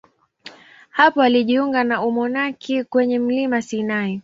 Hapo 0.89 1.21
alijiunga 1.21 1.83
na 1.83 2.03
umonaki 2.03 2.83
kwenye 2.83 3.19
mlima 3.19 3.61
Sinai. 3.61 4.19